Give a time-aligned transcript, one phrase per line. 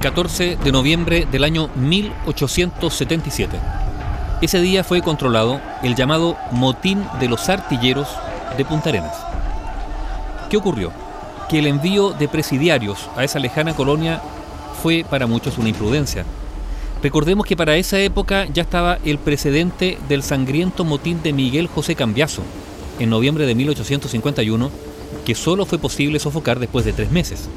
[0.00, 3.58] 14 de noviembre del año 1877.
[4.40, 8.06] Ese día fue controlado el llamado Motín de los Artilleros
[8.56, 9.16] de Punta Arenas.
[10.48, 10.92] ¿Qué ocurrió?
[11.48, 14.22] Que el envío de presidiarios a esa lejana colonia
[14.80, 16.24] fue para muchos una imprudencia.
[17.02, 21.96] Recordemos que para esa época ya estaba el precedente del sangriento motín de Miguel José
[21.96, 22.42] Cambiaso,
[23.00, 24.70] en noviembre de 1851,
[25.24, 27.48] que solo fue posible sofocar después de tres meses.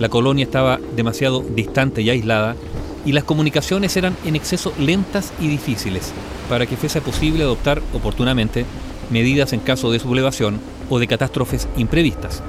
[0.00, 2.56] La colonia estaba demasiado distante y aislada
[3.04, 6.12] y las comunicaciones eran en exceso lentas y difíciles
[6.48, 8.64] para que fuese posible adoptar oportunamente
[9.10, 12.42] medidas en caso de sublevación o de catástrofes imprevistas.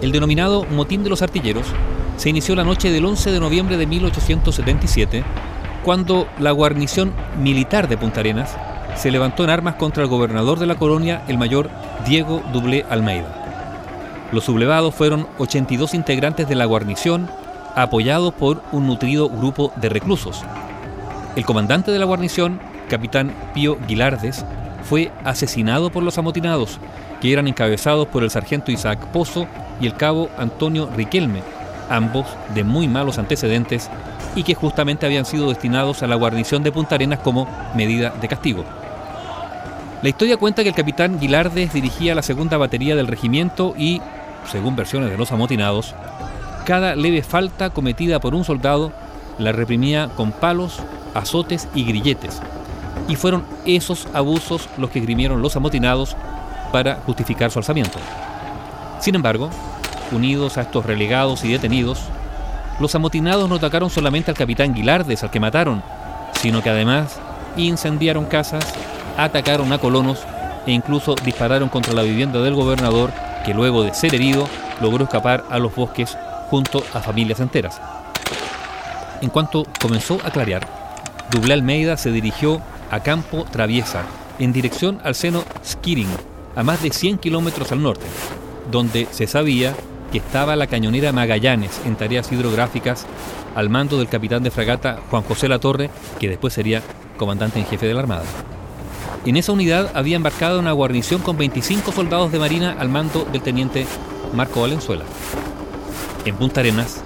[0.00, 1.66] El denominado Motín de los Artilleros
[2.16, 5.24] se inició la noche del 11 de noviembre de 1877,
[5.82, 8.56] cuando la guarnición militar de Punta Arenas
[8.96, 11.68] se levantó en armas contra el gobernador de la colonia, el mayor
[12.06, 13.39] Diego Dublé Almeida.
[14.32, 17.28] Los sublevados fueron 82 integrantes de la guarnición,
[17.74, 20.42] apoyados por un nutrido grupo de reclusos.
[21.36, 24.44] El comandante de la guarnición, capitán Pío Guilardes,
[24.88, 26.78] fue asesinado por los amotinados,
[27.20, 29.46] que eran encabezados por el sargento Isaac Pozo
[29.80, 31.42] y el cabo Antonio Riquelme,
[31.88, 33.90] ambos de muy malos antecedentes
[34.36, 38.28] y que justamente habían sido destinados a la guarnición de Punta Arenas como medida de
[38.28, 38.64] castigo.
[40.02, 44.00] La historia cuenta que el capitán Guilardes dirigía la segunda batería del regimiento y,
[44.46, 45.94] según versiones de los amotinados,
[46.64, 48.92] cada leve falta cometida por un soldado
[49.38, 50.78] la reprimía con palos,
[51.14, 52.40] azotes y grilletes.
[53.08, 56.16] Y fueron esos abusos los que grimieron los amotinados
[56.72, 57.98] para justificar su alzamiento.
[59.00, 59.50] Sin embargo,
[60.12, 62.00] unidos a estos relegados y detenidos,
[62.78, 65.82] los amotinados no atacaron solamente al capitán Guilardes, al que mataron,
[66.34, 67.18] sino que además
[67.56, 68.64] incendiaron casas,
[69.16, 70.20] atacaron a colonos
[70.70, 73.10] e incluso dispararon contra la vivienda del gobernador,
[73.44, 74.48] que luego de ser herido
[74.80, 76.16] logró escapar a los bosques
[76.48, 77.80] junto a familias enteras.
[79.20, 80.68] En cuanto comenzó a clarear,
[81.32, 84.04] Dublé Almeida se dirigió a Campo Traviesa,
[84.38, 86.08] en dirección al seno Skiring,
[86.54, 88.06] a más de 100 kilómetros al norte,
[88.70, 89.74] donde se sabía
[90.12, 93.06] que estaba la cañonera Magallanes en tareas hidrográficas
[93.56, 95.90] al mando del capitán de fragata Juan José Latorre,
[96.20, 96.80] que después sería
[97.16, 98.22] comandante en jefe de la Armada.
[99.26, 103.42] En esa unidad había embarcado una guarnición con 25 soldados de marina al mando del
[103.42, 103.86] teniente
[104.34, 105.04] Marco Valenzuela.
[106.24, 107.02] En Punta Arenas,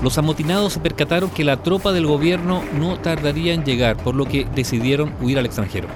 [0.00, 4.24] los amotinados se percataron que la tropa del gobierno no tardaría en llegar, por lo
[4.24, 5.88] que decidieron huir al extranjero.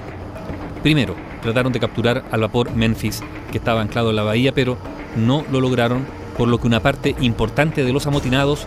[0.81, 4.77] Primero, trataron de capturar al vapor Memphis, que estaba anclado en la bahía, pero
[5.15, 6.05] no lo lograron,
[6.37, 8.65] por lo que una parte importante de los amotinados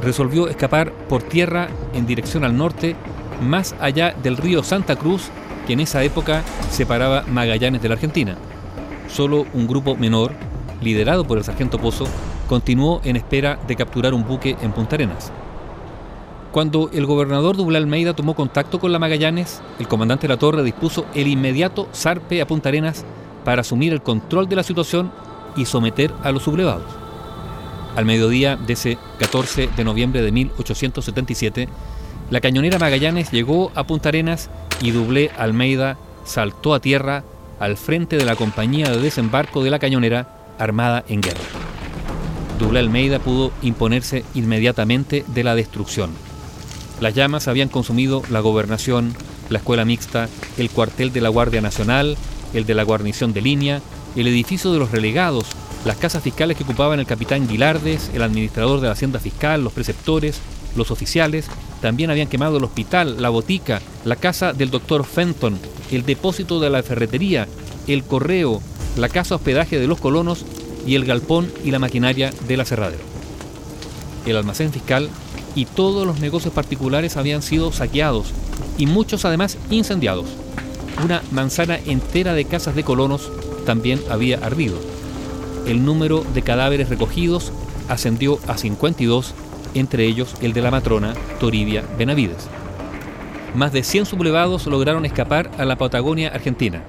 [0.00, 2.94] resolvió escapar por tierra en dirección al norte,
[3.42, 5.30] más allá del río Santa Cruz
[5.66, 8.36] que en esa época separaba Magallanes de la Argentina.
[9.08, 10.32] Solo un grupo menor,
[10.80, 12.06] liderado por el sargento Pozo,
[12.48, 15.32] continuó en espera de capturar un buque en Punta Arenas.
[16.52, 20.62] Cuando el gobernador Dublé Almeida tomó contacto con la Magallanes, el comandante de la Torre
[20.62, 23.04] dispuso el inmediato zarpe a Punta Arenas
[23.44, 25.12] para asumir el control de la situación
[25.56, 26.90] y someter a los sublevados.
[27.94, 31.68] Al mediodía de ese 14 de noviembre de 1877,
[32.30, 34.50] la cañonera Magallanes llegó a Punta Arenas
[34.80, 37.24] y Dublé Almeida saltó a tierra
[37.60, 41.40] al frente de la compañía de desembarco de la cañonera armada en guerra.
[42.58, 46.10] Dublé Almeida pudo imponerse inmediatamente de la destrucción.
[47.00, 49.14] Las llamas habían consumido la gobernación,
[49.50, 52.16] la escuela mixta, el cuartel de la Guardia Nacional,
[52.54, 53.82] el de la guarnición de línea,
[54.16, 55.46] el edificio de los relegados,
[55.84, 59.74] las casas fiscales que ocupaban el capitán Guilardes, el administrador de la hacienda fiscal, los
[59.74, 60.40] preceptores,
[60.74, 61.46] los oficiales,
[61.80, 65.58] también habían quemado el hospital, la botica, la casa del doctor Fenton,
[65.90, 67.46] el depósito de la ferretería,
[67.86, 68.60] el correo,
[68.96, 70.44] la casa hospedaje de los colonos
[70.86, 73.02] y el galpón y la maquinaria del aserradero.
[74.24, 75.08] El almacén fiscal
[75.54, 78.28] y todos los negocios particulares habían sido saqueados
[78.78, 80.26] y muchos además incendiados.
[81.04, 83.30] Una manzana entera de casas de colonos
[83.64, 84.76] también había ardido.
[85.66, 87.52] El número de cadáveres recogidos
[87.88, 89.34] ascendió a 52
[89.78, 92.48] entre ellos el de la matrona Toribia Benavides.
[93.54, 96.82] Más de 100 sublevados lograron escapar a la Patagonia argentina.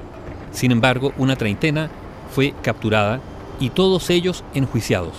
[0.51, 1.89] Sin embargo, una treintena
[2.34, 3.22] fue capturada
[3.60, 5.13] y todos ellos enjuiciados.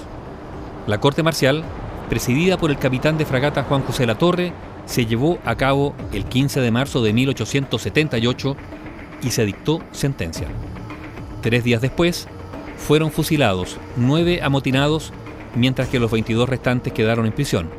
[0.87, 1.65] La corte marcial,
[2.09, 4.53] presidida por el capitán de fragata Juan José Latorre,
[4.87, 8.57] se llevó a cabo el 15 de marzo de 1878
[9.23, 10.49] y se dictó sentencia.
[11.43, 12.27] Tres días después,
[12.79, 15.13] fueron fusilados nueve amotinados
[15.55, 17.71] mientras que los 22 restantes quedaron en prisión.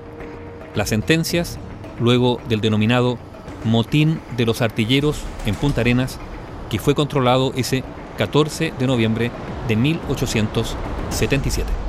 [0.75, 1.57] Las sentencias,
[1.99, 3.17] luego del denominado
[3.63, 6.19] motín de los artilleros en Punta Arenas,
[6.69, 7.83] que fue controlado ese
[8.17, 9.31] 14 de noviembre
[9.67, 11.88] de 1877.